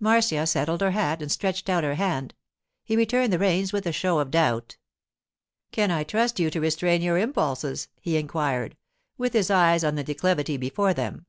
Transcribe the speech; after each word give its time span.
Marcia 0.00 0.44
settled 0.44 0.80
her 0.80 0.90
hat 0.90 1.22
and 1.22 1.30
stretched 1.30 1.68
out 1.68 1.84
her 1.84 1.94
hand. 1.94 2.34
He 2.82 2.96
returned 2.96 3.32
the 3.32 3.38
reins 3.38 3.72
with 3.72 3.86
a 3.86 3.92
show 3.92 4.18
of 4.18 4.32
doubt. 4.32 4.76
'Can 5.70 5.92
I 5.92 6.02
trust 6.02 6.40
you 6.40 6.50
to 6.50 6.60
restrain 6.60 7.00
your 7.00 7.16
impulses?' 7.16 7.86
he 8.00 8.16
inquired, 8.16 8.76
with 9.18 9.34
his 9.34 9.52
eyes 9.52 9.84
on 9.84 9.94
the 9.94 10.02
declivity 10.02 10.56
before 10.56 10.94
them. 10.94 11.26